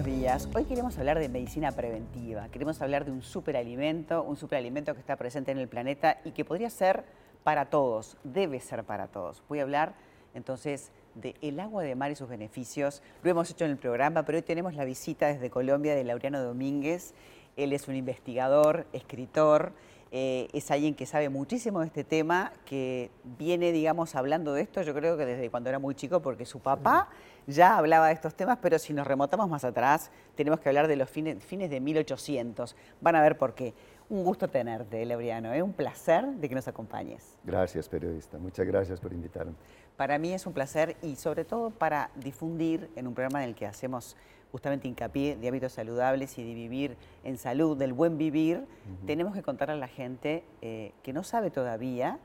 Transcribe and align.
buenos 0.00 0.18
días. 0.18 0.48
Hoy 0.54 0.64
queremos 0.64 0.96
hablar 0.96 1.18
de 1.18 1.28
medicina 1.28 1.72
preventiva. 1.72 2.48
Queremos 2.48 2.80
hablar 2.80 3.04
de 3.04 3.10
un 3.10 3.20
superalimento, 3.20 4.22
un 4.22 4.36
superalimento 4.36 4.94
que 4.94 5.00
está 5.00 5.16
presente 5.16 5.50
en 5.50 5.58
el 5.58 5.68
planeta 5.68 6.20
y 6.24 6.30
que 6.30 6.42
podría 6.42 6.70
ser 6.70 7.04
para 7.44 7.66
todos, 7.66 8.16
debe 8.24 8.60
ser 8.60 8.84
para 8.84 9.08
todos. 9.08 9.42
Voy 9.46 9.58
a 9.58 9.62
hablar 9.62 9.94
entonces 10.32 10.90
del 11.14 11.34
el 11.42 11.60
agua 11.60 11.82
de 11.82 11.94
mar 11.96 12.10
y 12.10 12.14
sus 12.14 12.30
beneficios. 12.30 13.02
Lo 13.22 13.30
hemos 13.30 13.50
hecho 13.50 13.66
en 13.66 13.72
el 13.72 13.76
programa, 13.76 14.24
pero 14.24 14.38
hoy 14.38 14.42
tenemos 14.42 14.74
la 14.74 14.86
visita 14.86 15.26
desde 15.26 15.50
Colombia 15.50 15.94
de 15.94 16.04
Laureano 16.04 16.42
Domínguez. 16.42 17.12
Él 17.58 17.74
es 17.74 17.86
un 17.86 17.94
investigador, 17.94 18.86
escritor, 18.94 19.72
eh, 20.12 20.48
es 20.52 20.70
alguien 20.70 20.94
que 20.94 21.06
sabe 21.06 21.28
muchísimo 21.28 21.80
de 21.80 21.86
este 21.86 22.02
tema, 22.02 22.52
que 22.64 23.10
viene, 23.38 23.70
digamos, 23.70 24.16
hablando 24.16 24.52
de 24.52 24.62
esto, 24.62 24.82
yo 24.82 24.92
creo 24.92 25.16
que 25.16 25.24
desde 25.24 25.50
cuando 25.50 25.68
era 25.68 25.78
muy 25.78 25.94
chico, 25.94 26.20
porque 26.20 26.44
su 26.44 26.58
papá 26.58 27.08
ya 27.46 27.78
hablaba 27.78 28.08
de 28.08 28.14
estos 28.14 28.34
temas, 28.34 28.58
pero 28.60 28.78
si 28.78 28.92
nos 28.92 29.06
remotamos 29.06 29.48
más 29.48 29.64
atrás, 29.64 30.10
tenemos 30.34 30.60
que 30.60 30.68
hablar 30.68 30.88
de 30.88 30.96
los 30.96 31.08
fines, 31.08 31.42
fines 31.44 31.70
de 31.70 31.80
1800. 31.80 32.74
Van 33.00 33.16
a 33.16 33.22
ver 33.22 33.38
por 33.38 33.54
qué. 33.54 33.72
Un 34.08 34.24
gusto 34.24 34.48
tenerte, 34.48 35.04
Laureano. 35.04 35.52
Es 35.52 35.60
¿eh? 35.60 35.62
un 35.62 35.72
placer 35.72 36.26
de 36.26 36.48
que 36.48 36.54
nos 36.56 36.66
acompañes. 36.66 37.36
Gracias, 37.44 37.88
periodista. 37.88 38.38
Muchas 38.38 38.66
gracias 38.66 38.98
por 38.98 39.12
invitarme. 39.12 39.52
Para 39.96 40.18
mí 40.18 40.32
es 40.32 40.46
un 40.46 40.52
placer 40.52 40.96
y 41.02 41.14
sobre 41.14 41.44
todo 41.44 41.70
para 41.70 42.10
difundir 42.16 42.90
en 42.96 43.06
un 43.06 43.14
programa 43.14 43.44
en 43.44 43.50
el 43.50 43.54
que 43.54 43.66
hacemos 43.66 44.16
justamente 44.52 44.88
hincapié 44.88 45.36
de 45.36 45.48
hábitos 45.48 45.72
saludables 45.72 46.38
y 46.38 46.44
de 46.44 46.54
vivir 46.54 46.96
en 47.24 47.38
salud, 47.38 47.76
del 47.76 47.92
buen 47.92 48.18
vivir, 48.18 48.66
tenemos 49.06 49.34
que 49.34 49.42
contarle 49.42 49.74
a 49.74 49.78
la 49.78 49.88
gente 49.88 50.44
eh, 50.60 50.92
que 51.02 51.12
no 51.12 51.22
sabe 51.22 51.50
todavía 51.50 52.18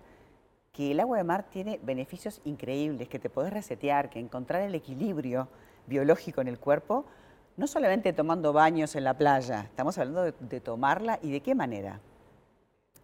que 0.72 0.92
el 0.92 1.00
agua 1.00 1.18
de 1.18 1.24
mar 1.24 1.46
tiene 1.50 1.80
beneficios 1.84 2.42
increíbles, 2.44 3.08
que 3.08 3.20
te 3.20 3.30
podés 3.30 3.54
resetear, 3.54 4.10
que 4.10 4.20
encontrar 4.20 4.62
el 4.62 4.76
equilibrio 4.76 5.48
biológico 5.88 6.42
en 6.42 6.50
el 6.50 6.60
cuerpo, 6.60 7.06
no 7.56 7.68
solamente 7.68 8.12
tomando 8.12 8.52
baños 8.52 8.96
en 8.96 9.06
la 9.06 9.14
playa, 9.14 9.62
estamos 9.62 9.98
hablando 9.98 10.24
de, 10.24 10.34
de 10.40 10.60
tomarla 10.60 11.20
y 11.22 11.32
de 11.32 11.40
qué 11.40 11.56
manera. 11.56 12.02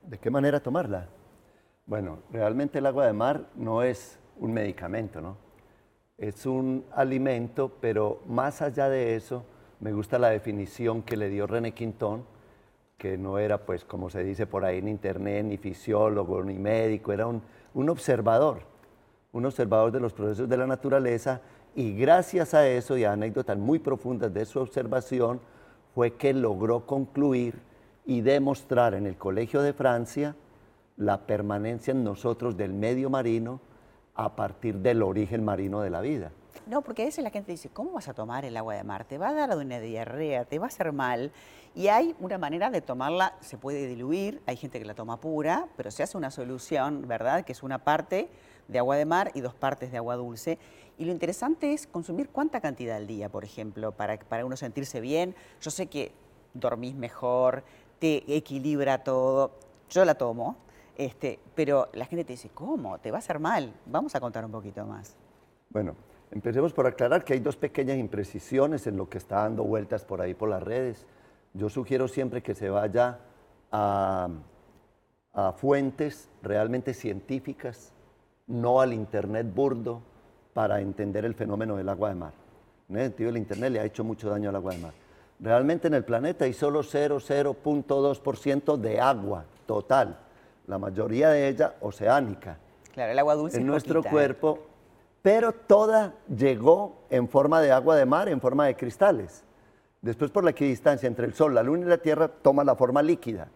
¿De 0.02 0.18
qué 0.18 0.30
manera 0.30 0.60
tomarla? 0.60 1.08
Bueno, 1.86 2.20
realmente 2.32 2.80
el 2.80 2.86
agua 2.86 3.06
de 3.06 3.14
mar 3.14 3.48
no 3.56 3.84
es 3.84 4.20
un 4.38 4.52
medicamento, 4.52 5.22
¿no? 5.22 5.38
Es 6.22 6.46
un 6.46 6.86
alimento, 6.94 7.72
pero 7.82 8.22
más 8.28 8.62
allá 8.62 8.90
de 8.90 9.16
eso, 9.16 9.44
me 9.80 9.92
gusta 9.92 10.20
la 10.20 10.30
definición 10.30 11.02
que 11.02 11.18
le 11.18 11.30
dio 11.30 11.48
René 11.48 11.74
Quintón, 11.74 12.24
que 12.96 13.18
no 13.18 13.40
era, 13.40 13.66
pues, 13.66 13.84
como 13.84 14.12
se 14.12 14.24
dice 14.24 14.46
por 14.46 14.64
ahí 14.64 14.78
en 14.78 14.88
internet, 14.88 15.44
ni 15.44 15.58
fisiólogo, 15.58 16.44
ni 16.44 16.60
médico, 16.60 17.12
era 17.12 17.26
un, 17.26 17.42
un 17.74 17.90
observador, 17.90 18.60
un 19.32 19.48
observador 19.48 19.92
de 19.92 20.00
los 20.00 20.14
procesos 20.14 20.48
de 20.48 20.58
la 20.58 20.68
naturaleza, 20.68 21.42
y 21.74 21.96
gracias 21.96 22.54
a 22.54 22.68
eso 22.68 22.96
y 22.98 23.04
a 23.04 23.14
anécdotas 23.14 23.58
muy 23.58 23.80
profundas 23.80 24.32
de 24.32 24.46
su 24.46 24.60
observación, 24.60 25.42
fue 25.96 26.14
que 26.14 26.34
logró 26.34 26.86
concluir 26.86 27.56
y 28.06 28.22
demostrar 28.22 28.94
en 28.94 29.08
el 29.08 29.18
Colegio 29.18 29.64
de 29.64 29.74
Francia 29.74 30.36
la 30.98 31.26
permanencia 31.26 31.94
en 31.94 32.04
nosotros 32.04 32.56
del 32.56 32.74
medio 32.74 33.10
marino, 33.10 33.60
a 34.16 34.36
partir 34.36 34.78
del 34.78 35.04
origen 35.04 35.44
marino 35.44 35.82
de 35.82 35.90
la 35.90 36.02
vida. 36.02 36.32
No, 36.68 36.82
porque 36.82 37.02
a 37.02 37.06
veces 37.06 37.24
la 37.24 37.32
gente 37.32 37.52
dice, 37.52 37.70
¿cómo 37.70 37.92
vas 37.94 38.08
a 38.08 38.14
tomar 38.14 38.46
el 38.46 38.56
agua 38.56 38.76
de 38.76 38.84
mar? 38.84 39.06
Te 39.06 39.18
va 39.18 39.30
a 39.30 39.34
dar 39.34 39.58
una 39.58 39.80
diarrea, 39.80 40.46
te 40.46 40.60
va 40.60 40.66
a 40.66 40.68
hacer 40.68 40.92
mal. 40.92 41.32
Y 41.74 41.88
hay 41.88 42.16
una 42.20 42.38
manera 42.38 42.70
de 42.70 42.82
tomarla, 42.82 43.36
se 43.40 43.58
puede 43.58 43.88
diluir, 43.88 44.42
hay 44.46 44.58
gente 44.58 44.78
que 44.78 44.86
la 44.86 44.94
toma 44.94 45.20
pura, 45.20 45.68
pero 45.78 45.90
se 45.90 46.04
hace 46.04 46.18
una 46.18 46.30
solución, 46.30 47.08
¿verdad? 47.08 47.46
Que 47.46 47.54
es 47.54 47.64
una 47.64 47.84
parte 47.84 48.30
de 48.68 48.80
agua 48.80 48.96
de 48.96 49.06
mar 49.06 49.32
y 49.34 49.42
dos 49.42 49.56
partes 49.56 49.92
de 49.92 49.98
agua 49.98 50.16
dulce. 50.16 50.60
Y 50.98 51.06
lo 51.06 51.12
interesante 51.12 51.74
es 51.74 51.88
consumir 51.88 52.30
cuánta 52.30 52.62
cantidad 52.62 52.98
al 52.98 53.08
día, 53.08 53.30
por 53.30 53.44
ejemplo, 53.44 53.94
para, 53.94 54.20
para 54.20 54.46
uno 54.46 54.56
sentirse 54.56 55.02
bien. 55.02 55.36
Yo 55.62 55.72
sé 55.72 55.88
que 55.88 56.12
dormís 56.54 56.94
mejor, 56.94 57.64
te 58.00 58.36
equilibra 58.36 59.04
todo. 59.04 59.52
Yo 59.90 60.06
la 60.06 60.16
tomo, 60.16 60.58
este, 60.98 61.40
pero 61.56 61.90
la 61.94 62.06
gente 62.06 62.26
te 62.26 62.34
dice, 62.34 62.50
¿cómo? 62.54 63.00
¿Te 63.00 63.12
va 63.12 63.18
a 63.18 63.20
hacer 63.20 63.40
mal? 63.40 63.74
Vamos 63.86 64.14
a 64.16 64.20
contar 64.20 64.46
un 64.46 64.52
poquito 64.52 64.86
más. 64.86 65.16
Bueno, 65.70 65.96
empecemos 66.32 66.74
por 66.74 66.86
aclarar 66.88 67.24
que 67.24 67.34
hay 67.34 67.40
dos 67.40 67.56
pequeñas 67.56 67.98
imprecisiones 67.98 68.86
en 68.88 68.98
lo 68.98 69.10
que 69.10 69.18
está 69.18 69.38
dando 69.38 69.64
vueltas 69.64 70.04
por 70.06 70.22
ahí 70.22 70.34
por 70.34 70.50
las 70.50 70.62
redes. 70.62 71.06
Yo 71.54 71.70
sugiero 71.70 72.08
siempre 72.08 72.42
que 72.44 72.56
se 72.56 72.70
vaya 72.70 73.20
a, 73.72 74.30
fuentes 75.58 76.30
realmente 76.44 76.94
científicas, 76.94 77.94
no 78.48 78.82
al 78.82 78.92
Internet 78.94 79.48
burdo, 79.54 80.02
para 80.54 80.82
entender 80.82 81.24
el 81.24 81.36
fenómeno 81.36 81.78
del 81.78 81.88
agua 81.88 82.10
de 82.10 82.16
mar. 82.16 82.34
En 82.90 82.98
ese 82.98 83.06
sentido, 83.06 83.30
el 83.30 83.38
Internet 83.38 83.72
le 83.72 83.80
ha 83.80 83.86
hecho 83.86 84.04
mucho 84.04 84.30
daño 84.30 84.50
al 84.50 84.58
agua 84.58 84.74
de 84.74 84.80
mar. 84.80 84.92
Realmente 85.40 85.88
en 85.88 85.94
el 85.94 86.04
planeta 86.04 86.44
hay 86.44 86.52
solo 86.54 86.82
0,0.2% 86.84 88.76
de 88.78 89.00
agua 89.00 89.46
total 89.66 90.18
la 90.68 90.78
mayoría 90.78 91.30
de 91.30 91.48
ella 91.48 91.76
oceánica. 91.82 92.58
Claro, 92.94 93.12
el 93.12 93.20
agua 93.20 93.36
dulce. 93.36 93.58
En 93.58 93.68
nuestro 93.68 94.02
¿eh? 94.02 94.10
cuerpo, 94.10 94.60
pero 95.22 95.52
toda 95.54 96.16
llegó 96.36 97.04
en 97.10 97.28
forma 97.28 97.62
de 97.62 97.72
agua 97.72 97.96
de 97.96 98.06
mar, 98.06 98.30
en 98.30 98.42
forma 98.42 98.66
de 98.66 98.76
cristales. 98.76 99.44
Después, 100.02 100.32
por 100.32 100.44
la 100.44 100.52
equidistancia 100.52 101.08
entre 101.08 101.26
el 101.26 101.34
Sol, 101.34 101.54
la 101.54 101.62
Luna 101.62 101.86
y 101.86 101.90
la 101.90 101.98
Tierra, 102.00 102.28
toma 102.28 102.64
la 102.64 102.76
forma 102.76 103.04
líquida. 103.04 103.50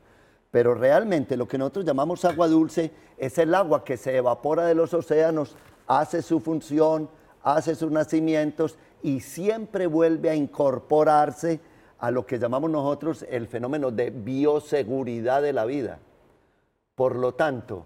Pero 0.52 0.76
realmente 0.76 1.36
lo 1.36 1.48
que 1.48 1.58
nosotros 1.58 1.86
llamamos 1.86 2.24
agua 2.24 2.48
dulce 2.48 2.92
es 3.18 3.38
el 3.40 3.54
agua 3.56 3.84
que 3.84 3.98
se 3.98 4.16
evapora 4.16 4.66
de 4.66 4.76
los 4.76 4.94
océanos, 4.94 5.56
hace 5.88 6.22
su 6.22 6.40
función, 6.40 7.10
hace 7.44 7.76
sus 7.76 7.92
nacimientos 7.92 8.78
y 9.02 9.20
siempre 9.20 9.88
vuelve 9.88 10.30
a 10.30 10.36
incorporarse 10.36 11.60
a 12.00 12.12
lo 12.12 12.26
que 12.26 12.40
llamamos 12.40 12.70
nosotros 12.70 13.26
el 13.30 13.48
fenómeno 13.48 13.92
de 13.92 14.12
bioseguridad 14.12 15.42
de 15.42 15.54
la 15.54 15.66
vida. 15.66 16.00
Por 16.96 17.18
lo 17.18 17.34
tanto, 17.34 17.86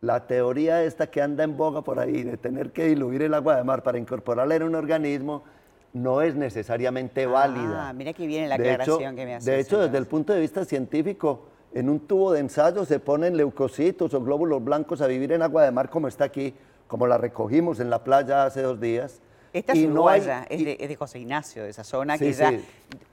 la 0.00 0.26
teoría 0.26 0.82
esta 0.82 1.08
que 1.08 1.22
anda 1.22 1.44
en 1.44 1.56
boga 1.56 1.82
por 1.82 2.00
ahí 2.00 2.24
de 2.24 2.36
tener 2.36 2.72
que 2.72 2.86
diluir 2.86 3.22
el 3.22 3.34
agua 3.34 3.56
de 3.56 3.62
mar 3.62 3.84
para 3.84 3.98
incorporarla 3.98 4.56
en 4.56 4.64
un 4.64 4.74
organismo 4.74 5.44
no 5.92 6.22
es 6.22 6.34
necesariamente 6.34 7.24
ah, 7.24 7.28
válida. 7.28 7.88
Ah, 7.88 7.92
mira 7.92 8.12
que 8.12 8.26
viene 8.26 8.48
la 8.48 8.56
aclaración 8.56 9.14
que 9.14 9.24
me 9.24 9.36
hace. 9.36 9.48
De 9.48 9.60
hecho, 9.60 9.78
desde 9.78 9.96
el 9.96 10.06
punto 10.06 10.32
de 10.32 10.40
vista 10.40 10.64
científico, 10.64 11.46
en 11.72 11.88
un 11.88 12.00
tubo 12.00 12.32
de 12.32 12.40
ensayo 12.40 12.84
se 12.84 12.98
ponen 12.98 13.36
leucocitos 13.36 14.12
o 14.12 14.20
glóbulos 14.20 14.62
blancos 14.64 15.00
a 15.02 15.06
vivir 15.06 15.30
en 15.32 15.42
agua 15.42 15.62
de 15.62 15.70
mar 15.70 15.88
como 15.88 16.08
está 16.08 16.24
aquí, 16.24 16.52
como 16.88 17.06
la 17.06 17.16
recogimos 17.16 17.78
en 17.78 17.90
la 17.90 18.02
playa 18.02 18.44
hace 18.44 18.62
dos 18.62 18.80
días. 18.80 19.20
Esta 19.52 19.72
es 19.72 19.88
no 19.88 20.10
es, 20.10 20.26
de, 20.26 20.96
José 20.98 21.20
Ignacio, 21.20 21.62
de 21.62 21.70
esa 21.70 21.84
zona, 21.84 22.18
que 22.18 22.32
ya, 22.32 22.52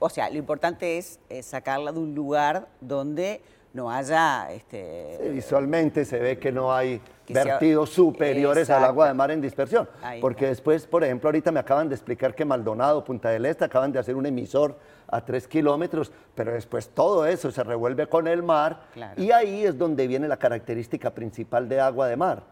o 0.00 0.10
sea, 0.10 0.28
lo 0.28 0.36
importante 0.36 0.98
es 0.98 1.20
sacarla 1.42 1.92
de 1.92 2.00
un 2.00 2.14
lugar 2.14 2.68
donde 2.80 3.40
no 3.76 3.90
haya... 3.90 4.50
Este, 4.50 5.30
visualmente 5.32 6.04
se 6.06 6.18
ve 6.18 6.38
que 6.38 6.50
no 6.50 6.74
hay 6.74 7.00
vertidos 7.28 7.90
superiores 7.90 8.70
al 8.70 8.84
agua 8.84 9.08
de 9.08 9.14
mar 9.14 9.30
en 9.30 9.40
dispersión. 9.40 9.86
porque 10.20 10.46
después, 10.46 10.86
por 10.86 11.04
ejemplo, 11.04 11.28
ahorita 11.28 11.52
me 11.52 11.60
acaban 11.60 11.88
de 11.88 11.94
explicar 11.94 12.34
que 12.34 12.44
Maldonado, 12.44 13.04
Punta 13.04 13.28
del 13.28 13.44
Este, 13.44 13.64
acaban 13.64 13.92
de 13.92 13.98
hacer 13.98 14.16
un 14.16 14.24
emisor 14.24 14.78
a 15.08 15.24
tres 15.24 15.46
kilómetros, 15.46 16.10
pero 16.34 16.52
después 16.52 16.88
todo 16.88 17.26
eso 17.26 17.50
se 17.52 17.62
revuelve 17.62 18.08
con 18.08 18.26
el 18.26 18.42
mar 18.42 18.80
y 19.16 19.30
ahí 19.30 19.64
es 19.64 19.76
donde 19.76 20.06
viene 20.06 20.26
la 20.26 20.38
característica 20.38 21.10
principal 21.10 21.68
de 21.68 21.78
agua 21.78 22.08
de 22.08 22.16
mar. 22.16 22.42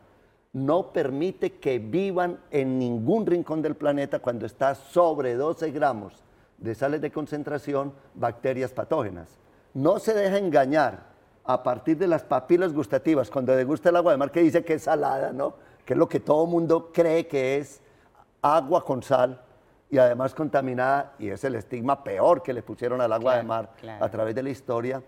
No 0.53 0.93
permite 0.93 1.55
que 1.55 1.81
vivan 1.81 2.39
en 2.51 2.79
ningún 2.79 3.27
rincón 3.27 3.61
del 3.62 3.75
planeta 3.75 4.21
cuando 4.21 4.47
está 4.47 4.75
sobre 4.75 5.35
12 5.35 5.71
gramos 5.73 6.23
de 6.59 6.75
sales 6.75 7.01
de 7.01 7.11
concentración 7.11 7.93
bacterias 8.15 8.71
patógenas. 8.71 9.29
No 9.73 9.99
se 9.99 10.15
deja 10.15 10.39
engañar 10.39 11.14
a 11.44 11.62
partir 11.62 11.99
de 11.99 12.06
las 12.06 12.22
papilas 12.22 12.72
gustativas, 12.72 13.31
cuando 13.31 13.55
degusta 13.55 13.91
el 13.91 13.97
agua 13.97 14.12
de 14.12 14.19
mar 14.19 14.31
que 14.31 14.41
dice 14.41 14.65
que 14.65 14.75
es 14.75 14.84
salada, 14.84 15.32
¿no? 15.32 15.55
Que 15.85 15.93
es 15.93 15.99
lo 15.99 16.08
que 16.08 16.20
todo 16.20 16.46
mundo 16.46 16.91
cree 16.93 17.26
que 17.26 17.58
es 17.58 17.82
agua 18.41 18.85
con 18.85 19.02
sal 19.02 19.43
y 19.91 19.99
además 19.99 20.35
contaminada, 20.35 21.12
y 21.19 21.29
es 21.29 21.44
el 21.44 21.55
estigma 21.55 22.02
peor 22.02 22.43
que 22.43 22.52
le 22.52 22.62
pusieron 22.62 23.00
al 23.00 23.12
agua 23.12 23.37
de 23.37 23.43
mar 23.43 23.70
a 24.00 24.08
través 24.08 24.35
de 24.35 24.43
la 24.43 24.50
historia. 24.50 25.02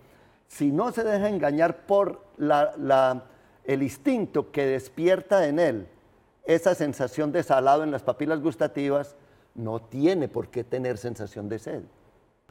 Si 0.46 0.70
no 0.70 0.92
se 0.92 1.02
deja 1.02 1.28
engañar 1.28 1.86
por 1.86 2.20
el 2.38 3.82
instinto 3.82 4.52
que 4.52 4.66
despierta 4.66 5.46
en 5.46 5.58
él 5.58 5.88
esa 6.44 6.74
sensación 6.74 7.32
de 7.32 7.42
salado 7.42 7.82
en 7.82 7.90
las 7.90 8.02
papilas 8.02 8.40
gustativas, 8.40 9.16
no 9.54 9.80
tiene 9.80 10.28
por 10.28 10.48
qué 10.48 10.62
tener 10.62 10.98
sensación 10.98 11.48
de 11.48 11.58
sed. 11.58 11.82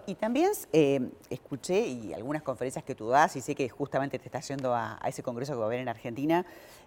Y 0.07 0.15
también 0.15 0.51
eh, 0.71 1.09
escuché 1.29 1.79
y 1.87 2.13
algunas 2.13 2.43
conferencias 2.43 2.83
que 2.83 2.93
tú 2.93 3.09
das, 3.09 3.35
y 3.35 3.41
sé 3.41 3.55
que 3.55 3.67
justamente 3.69 4.19
te 4.19 4.25
estás 4.25 4.47
yendo 4.47 4.73
a, 4.73 4.99
ese 5.05 5.23
congreso 5.23 5.53
que 5.53 5.57
va 5.57 5.65
a 5.65 5.67
haber 5.67 5.79
en 5.79 5.89
Argentina, 5.89 6.45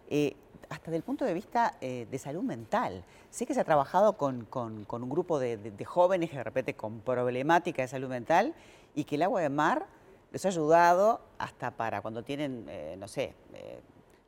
eh, 0.08 0.36
hasta 0.68 0.90
del 0.90 1.02
punto 1.02 1.24
de 1.24 1.34
vista 1.34 1.74
eh, 1.80 2.06
de 2.10 2.18
salud 2.18 2.42
mental. 2.42 3.04
Sé 3.30 3.46
que 3.46 3.54
se 3.54 3.60
ha 3.60 3.64
trabajado 3.64 4.14
con, 4.16 4.46
un 4.52 5.08
grupo 5.08 5.38
de, 5.38 5.56
de, 5.56 5.84
jóvenes 5.84 6.32
de 6.32 6.44
repente 6.44 6.74
con 6.74 7.00
problemática 7.00 7.82
de 7.82 7.88
salud 7.88 8.08
mental 8.08 8.54
y 8.94 9.04
que 9.04 9.16
el 9.16 9.22
agua 9.22 9.40
de 9.40 9.48
mar 9.48 9.86
les 10.30 10.44
ha 10.44 10.48
ayudado 10.48 11.20
hasta 11.38 11.70
para 11.70 12.02
cuando 12.02 12.22
tienen, 12.22 12.66
no 12.98 13.08
sé, 13.08 13.34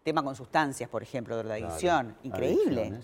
tema 0.03 0.23
con 0.23 0.35
sustancias, 0.35 0.89
por 0.89 1.03
ejempro, 1.03 1.37
de 1.37 1.45
la 1.45 1.55
adicción. 1.55 2.17
Increíble. 2.23 3.01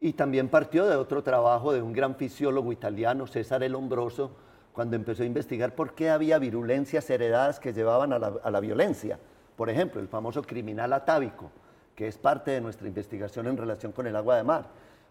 Y 0.00 0.12
también 0.14 0.48
partió 0.48 0.86
de 0.86 0.96
otro 0.96 1.22
trabajo 1.22 1.72
de 1.72 1.82
un 1.82 1.92
gran 1.92 2.14
fisiólogo 2.14 2.72
italiano, 2.72 3.26
César 3.26 3.62
El 3.62 3.74
Hombroso, 3.74 4.30
cuando 4.78 4.94
empezó 4.94 5.24
a 5.24 5.26
investigar 5.26 5.74
por 5.74 5.92
qué 5.92 6.08
había 6.08 6.38
virulencias 6.38 7.10
heredadas 7.10 7.58
que 7.58 7.72
llevaban 7.72 8.12
a 8.12 8.50
la, 8.50 8.60
violencia. 8.60 9.18
Por 9.56 9.70
ejemplo, 9.70 10.00
el 10.00 10.06
famoso 10.06 10.40
criminal 10.40 10.92
atávico, 10.92 11.50
que 11.96 12.06
es 12.06 12.16
parte 12.16 12.52
de 12.52 12.60
nuestra 12.60 12.86
investigación 12.86 13.48
en 13.48 13.56
relación 13.56 13.90
con 13.90 14.06
el 14.06 14.14
agua 14.14 14.36
de 14.36 14.44
mar. 14.44 14.66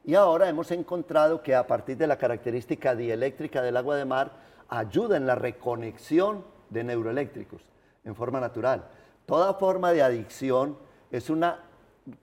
Y 0.06 0.16
ahora 0.16 0.48
hemos 0.48 0.72
encontrado 0.72 1.44
que 1.44 1.54
a 1.54 1.68
partir 1.68 1.98
de 1.98 2.08
la 2.08 2.18
característica 2.18 2.96
dieléctrica 2.96 3.62
del 3.62 3.76
agua 3.76 3.98
de 3.98 4.06
mar, 4.06 4.32
ayuda 4.70 5.18
en 5.18 5.28
la 5.28 5.36
reconexión 5.36 6.46
de 6.70 6.86
neuroeléctricos 6.86 7.62
en 8.06 8.16
forma 8.16 8.40
natural. 8.40 8.88
Toda 9.26 9.56
forma 9.56 9.92
de 9.92 10.02
adicción 10.02 10.78
es 11.12 11.30
una 11.30 11.60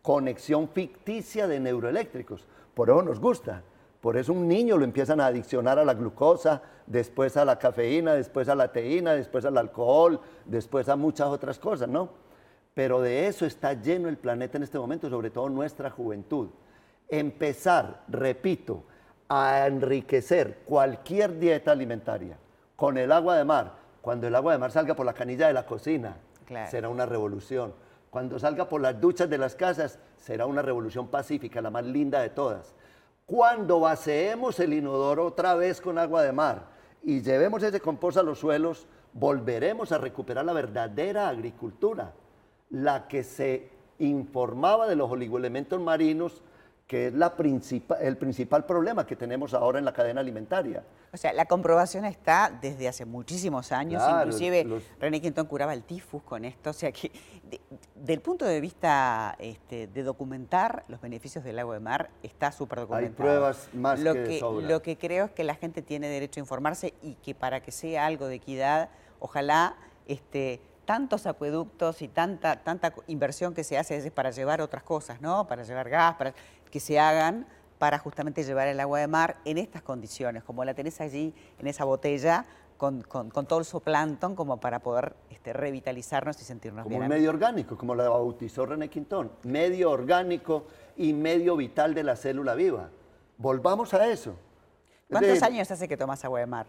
conexión 0.01 0.71
ficticia 0.71 1.47
de 1.47 1.61
neuroeléctricos. 1.61 2.47
Por 2.73 2.89
eso 2.89 3.03
nos 3.03 3.21
gusta. 3.21 3.65
Por 4.05 4.19
eso 4.19 4.35
un 4.35 4.47
niño 4.47 4.77
lo 4.77 4.85
empiezan 4.85 5.19
a 5.19 5.29
adiccionar 5.29 5.79
a 5.79 5.85
la 5.87 5.95
glucosa, 5.95 6.61
después 6.87 7.39
a 7.39 7.45
la 7.47 7.59
cafeína, 7.59 8.13
después 8.13 8.51
a 8.51 8.55
la 8.55 8.71
teína, 8.71 9.15
después 9.15 9.47
al 9.47 9.57
alcohol, 9.57 10.21
después 10.45 10.91
a 10.91 10.97
muchas 10.97 11.29
otras 11.29 11.59
cosas, 11.59 11.89
¿no? 11.89 12.11
Pero 12.75 13.01
de 13.01 13.29
eso 13.29 13.47
está 13.47 13.73
lleno 13.73 14.11
el 14.11 14.19
planeta 14.19 14.59
en 14.59 14.65
este 14.65 14.79
momento, 14.79 15.09
sobre 15.09 15.31
todo 15.31 15.49
nuestra 15.49 15.89
juventud. 15.89 16.51
Empezar, 17.09 18.03
repito, 18.09 18.85
a 19.27 19.67
enriquecer 19.67 20.59
cualquier 20.67 21.39
dieta 21.39 21.73
alimentaria 21.73 22.37
con 22.77 22.99
el 22.99 23.11
agua 23.11 23.39
de 23.39 23.45
mar, 23.47 23.73
cuando 24.03 24.27
el 24.27 24.35
agua 24.35 24.53
de 24.53 24.59
mar 24.59 24.71
salga 24.71 24.95
por 24.95 25.07
la 25.07 25.15
canilla 25.15 25.47
de 25.47 25.55
la 25.55 25.65
cocina, 25.65 26.19
será 26.69 26.91
una 26.91 27.07
revolución. 27.07 27.73
Cuando 28.11 28.39
salga 28.39 28.69
por 28.69 28.83
las 28.83 29.01
duchas 29.01 29.31
de 29.31 29.39
las 29.39 29.57
casas, 29.57 29.99
será 30.19 30.45
una 30.45 30.61
revolución 30.61 31.09
pacífica, 31.09 31.63
la 31.63 31.71
más 31.71 31.87
linda 31.87 32.21
de 32.21 32.29
todas. 32.29 32.75
Cuando 33.27 33.81
vaceemos 33.81 34.61
el 34.61 34.75
inodoro 34.75 35.27
otra 35.27 35.55
vez 35.55 35.81
con 35.81 35.99
agua 35.99 36.23
de 36.23 36.33
mar 36.33 36.67
y 37.03 37.23
llevemos 37.23 37.63
ese 37.63 37.81
compost 37.81 38.19
a 38.19 38.23
los 38.23 38.39
suelos, 38.39 38.87
volveremos 39.15 39.93
a 39.93 39.99
recuperar 39.99 40.45
la 40.45 40.53
verdadera 40.53 41.29
agricultura, 41.29 42.13
la 42.71 43.09
que 43.09 43.23
se 43.25 43.71
informaba 43.99 44.87
de 44.87 44.97
los 44.97 45.11
oligoelementos 45.11 45.81
marinos 45.81 46.43
que 46.87 47.07
es 47.07 47.15
la 47.15 47.35
el 48.01 48.17
principal 48.19 48.67
problema 48.67 49.07
que 49.07 49.17
tenemos 49.17 49.55
ahora 49.55 49.79
en 49.79 49.87
la 49.87 49.93
cadena 49.93 50.21
alimentaria. 50.21 50.85
O 51.13 51.17
sea, 51.17 51.33
la 51.33 51.47
comprobación 51.47 52.05
está 52.05 52.53
desde 52.61 52.89
hace 52.89 53.07
muchísimos 53.07 53.73
años, 53.73 54.03
inclusive 54.07 54.67
René 55.01 55.21
Quintón 55.21 55.47
curaba 55.47 55.73
el 55.73 55.83
tifus 55.83 56.23
con 56.23 56.45
esto, 56.45 56.71
o 56.71 56.73
sea 56.75 56.93
que 56.93 57.11
del 57.95 58.21
punto 58.21 58.45
de 58.45 58.61
vista 58.61 59.35
este, 59.39 59.87
de 59.87 60.03
documentar 60.03 60.85
los 60.89 61.01
beneficios 61.01 61.43
del 61.43 61.59
agua 61.59 61.75
de 61.75 61.81
mar 61.81 62.11
está 62.23 62.53
súper 62.53 62.81
documentado. 62.81 63.09
Hay 63.09 63.15
pruebas 63.15 63.69
más 63.73 64.01
lo 64.01 64.13
que, 64.13 64.41
Lo 64.41 64.83
que 64.83 64.99
creo 64.99 65.27
es 65.27 65.31
que 65.31 65.45
la 65.45 65.55
gente 65.55 65.81
tiene 65.81 66.09
derecho 66.09 66.41
a 66.41 66.43
informarse 66.43 66.93
y 67.03 67.15
que 67.15 67.35
para 67.35 67.61
que 67.61 67.73
sea 67.73 68.05
algo 68.05 68.27
de 68.27 68.35
equidad, 68.35 68.91
ojalá 69.21 69.77
este, 70.07 70.61
tantos 70.85 71.27
acueductos 71.27 72.03
y 72.03 72.09
tanta, 72.09 72.63
tanta 72.63 72.93
inversión 73.07 73.55
que 73.55 73.65
se 73.65 73.79
hace 73.79 73.97
es 73.97 74.11
para 74.11 74.31
llevar 74.31 74.61
otras 74.61 74.83
cosas, 74.83 75.21
¿no? 75.21 75.47
Para 75.47 75.63
llevar 75.63 75.89
gas, 75.89 76.15
para 76.17 76.35
que 76.75 76.81
se 76.81 76.99
hagan 76.99 77.47
para 77.79 78.01
justamente 78.01 78.43
llevar 78.43 78.67
el 78.67 78.81
agua 78.81 78.99
de 78.99 79.07
mar 79.07 79.37
en 79.45 79.59
estas 79.59 79.81
condiciones, 79.81 80.43
como 80.43 80.65
la 80.65 80.75
tenés 80.75 81.01
allí 81.01 81.33
en 81.61 81.69
esa 81.69 81.85
botella, 81.85 82.47
con, 82.77 83.05
todo 83.05 83.61
el 83.61 83.65
zooplancton 83.65 84.35
como 84.35 84.59
para 84.59 84.81
poder 84.81 85.15
este, 85.31 85.53
revitalizarnos 85.53 86.41
y 86.41 86.45
sentirnos 86.45 86.89
bien. 86.89 86.99
Como 86.99 87.09
medio 87.09 87.31
orgánico, 87.31 87.79
como 87.79 87.95
la 87.95 88.09
bautizó 88.09 88.67
René 88.67 88.89
Quintón, 88.89 89.31
medio 89.45 89.89
orgánico 89.89 90.67
y 90.97 91.13
medio 91.13 91.55
vital 91.57 91.95
de 91.95 92.03
la 92.03 92.17
célula 92.17 92.57
viva. 92.57 92.91
Volvamos 93.39 93.95
a 93.95 94.09
eso. 94.09 94.35
¿Cuántos 95.09 95.45
años 95.45 95.71
hace 95.71 95.87
que 95.87 95.97
tomas 95.97 96.25
agua 96.25 96.41
de 96.41 96.47
mar? 96.47 96.67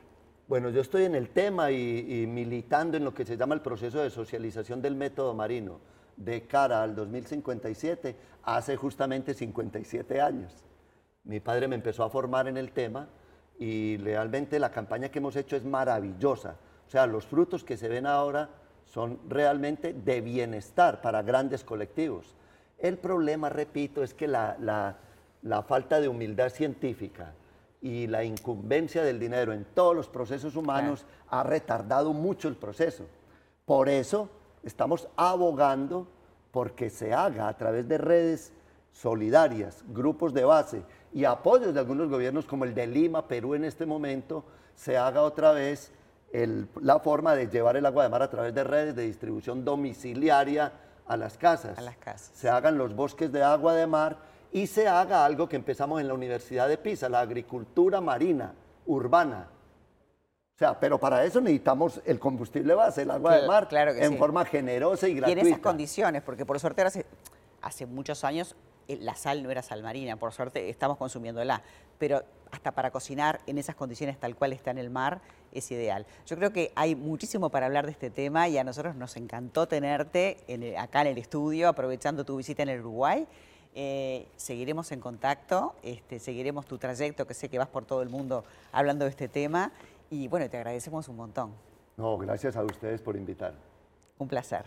Bueno, 0.48 0.70
yo 0.70 0.82
estoy 0.82 1.06
en 1.06 1.16
el 1.16 1.30
tema 1.30 1.72
y 1.72 2.28
militando 2.28 2.96
en 2.96 3.06
lo 3.06 3.12
que 3.12 3.26
se 3.26 3.38
llama 3.38 3.56
el 3.56 3.62
proceso 3.62 4.04
de 4.04 4.12
socialización 4.12 4.84
del 4.84 4.96
método 4.96 5.34
marino 5.34 5.80
de 6.18 6.44
cara 6.44 6.84
al 6.84 6.96
2057 6.96 8.16
hace 8.44 8.76
justamente 8.76 9.34
57 9.34 10.22
años. 10.22 10.54
Mi 11.24 11.40
padre 11.40 11.68
me 11.68 11.76
empezó 11.76 12.04
a 12.04 12.10
formar 12.10 12.48
en 12.48 12.58
el 12.58 12.72
tema 12.72 13.08
y 13.58 13.98
realmente 13.98 14.60
la 14.60 14.72
campaña 14.72 15.10
que 15.10 15.20
hemos 15.20 15.36
hecho 15.36 15.56
es 15.56 15.66
maravillosa. 15.66 16.56
O 16.88 16.90
sea, 16.90 17.08
los 17.08 17.26
frutos 17.26 17.64
que 17.64 17.78
se 17.78 17.90
ven 17.90 18.06
ahora 18.06 18.50
son 18.86 19.20
realmente 19.28 19.94
de 19.94 20.22
bienestar 20.22 21.02
para 21.02 21.24
grandes 21.24 21.64
colectivos. 21.64 22.36
El 22.78 22.98
problema, 22.98 23.50
repito, 23.50 24.04
es 24.04 24.14
que 24.14 24.28
la, 24.28 24.98
falta 25.68 26.00
de 26.00 26.08
humildad 26.08 26.50
científica 26.50 27.34
y 27.82 28.08
la 28.08 28.24
incumbencia 28.24 29.04
del 29.04 29.20
dinero 29.20 29.54
en 29.54 29.66
todos 29.66 29.96
los 29.96 30.08
procesos 30.08 30.56
humanos 30.56 31.06
ha 31.30 31.44
retardado 31.44 32.14
mucho 32.14 32.48
el 32.48 32.56
proceso. 32.56 33.06
Por 33.66 33.90
eso 33.90 34.30
estamos 34.66 35.08
abogando 35.16 36.08
porque 36.52 36.90
se 36.90 37.14
haga 37.14 37.48
a 37.48 37.58
través 37.58 37.88
de 37.88 37.98
redes 37.98 38.54
solidarias, 38.92 39.84
grupos 39.88 40.34
de 40.34 40.44
base 40.46 40.84
y 41.14 41.26
apoyos 41.26 41.74
de 41.74 41.80
algunos 41.80 42.10
gobiernos 42.10 42.46
como 42.46 42.66
el 42.66 42.74
de 42.74 42.88
Lima, 42.88 43.28
Perú 43.28 43.54
en 43.54 43.66
este 43.66 43.86
momento, 43.86 44.44
se 44.76 44.98
haga 44.98 45.22
otra 45.22 45.52
vez 45.52 45.92
la 46.82 47.00
forma 47.00 47.36
de 47.36 47.48
llevar 47.48 47.78
el 47.78 47.86
agua 47.86 48.04
de 48.04 48.10
mar 48.10 48.22
a 48.22 48.30
través 48.30 48.54
de 48.54 48.64
redes 48.64 48.96
de 48.96 49.04
distribución 49.04 49.64
domiciliaria 49.64 50.74
a 51.08 51.16
las 51.16 51.38
casas. 51.38 51.78
A 51.78 51.82
las 51.82 51.98
casas. 51.98 52.32
Se 52.34 52.50
hagan 52.50 52.78
los 52.78 52.96
bosques 52.96 53.32
de 53.32 53.44
agua 53.44 53.74
de 53.76 53.88
mar 53.88 54.18
y 54.52 54.68
se 54.68 54.88
haga 54.88 55.26
algo 55.26 55.48
que 55.48 55.56
empezamos 55.56 56.02
en 56.02 56.08
la 56.08 56.14
Universidad 56.14 56.68
de 56.68 56.78
Pisa, 56.78 57.08
la 57.10 57.22
agricultura 57.22 58.02
marina, 58.02 58.54
urbana, 58.86 59.48
o 60.56 60.58
sea, 60.58 60.80
pero 60.80 60.98
para 60.98 61.26
eso 61.26 61.42
necesitamos 61.42 62.00
el 62.06 62.18
combustible 62.18 62.74
base, 62.76 63.02
el 63.02 63.12
agua 63.12 63.36
de 63.36 63.46
mar, 63.46 63.68
en 63.74 64.18
forma 64.18 64.46
generosa 64.46 65.06
y 65.06 65.16
gratuita. 65.16 65.38
Y 65.38 65.42
en 65.42 65.48
esas 65.48 65.60
condiciones, 65.60 66.22
porque 66.22 66.46
por 66.46 66.58
suerte 66.62 66.82
hace, 66.82 67.06
hace 67.62 67.86
muchos 67.86 68.24
años 68.24 68.56
eh, 68.88 68.98
la 69.02 69.16
sal 69.16 69.44
no 69.44 69.52
era 69.52 69.62
sal 69.62 69.84
marina, 69.84 70.16
por 70.16 70.32
suerte 70.32 70.70
estamos 70.70 70.98
consumiéndola, 70.98 71.62
pero 71.98 72.24
hasta 72.52 72.72
para 72.72 72.90
cocinar 72.90 73.42
en 73.48 73.58
esas 73.58 73.76
condiciones 73.76 74.18
tal 74.18 74.38
cual 74.38 74.54
está 74.54 74.72
en 74.72 74.78
el 74.78 74.90
mar 74.90 75.20
es 75.52 75.70
ideal. 75.72 76.06
Yo 76.26 76.38
creo 76.38 76.54
que 76.54 76.72
hay 76.76 76.96
muchísimo 76.96 77.50
para 77.50 77.66
hablar 77.66 77.86
de 77.86 77.92
este 77.92 78.10
tema 78.10 78.48
y 78.48 78.58
a 78.58 78.64
nosotros 78.64 78.96
nos 78.96 79.18
encantó 79.18 79.68
tenerte 79.68 80.38
acá 80.78 81.02
en 81.02 81.08
el 81.08 81.18
estudio, 81.18 81.68
aprovechando 81.68 82.24
tu 82.24 82.38
visita 82.38 82.64
en 82.64 82.70
el 82.70 82.80
Uruguay. 82.80 83.28
Eh, 83.78 84.26
seguiremos 84.38 84.94
en 84.94 85.02
contacto, 85.02 85.76
este, 85.84 86.20
seguiremos 86.20 86.66
tu 86.66 86.78
trayecto, 86.78 87.28
que 87.28 87.34
sé 87.34 87.50
que 87.50 87.58
vas 87.58 87.68
por 87.68 87.84
todo 87.84 88.02
el 88.02 88.08
mundo 88.08 88.46
hablando 88.72 89.04
de 89.04 89.12
este 89.12 89.28
tema 89.28 89.74
y 90.10 90.28
bueno, 90.28 90.50
te 90.50 90.58
agradecemos 90.58 91.08
un 91.10 91.18
montón. 91.18 91.54
No, 91.98 92.18
gracias 92.18 92.56
a 92.56 92.64
ustedes 92.64 93.02
por 93.02 93.16
invitar. 93.16 93.54
Un 94.18 94.28
placer. 94.28 94.64